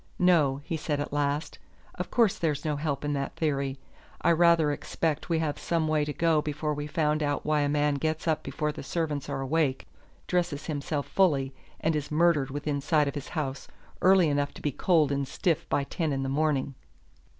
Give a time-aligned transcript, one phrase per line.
[0.17, 1.59] "No," he said at last.
[1.93, 3.77] "Of course there's no help in that theory.
[4.19, 7.69] I rather expect we have some way to go before we find out why a
[7.69, 9.85] man gets up before the servants are awake,
[10.25, 13.67] dresses himself fully, and is murdered within sight of his house
[14.01, 16.73] early enough to be cold and stiff by ten in the morning."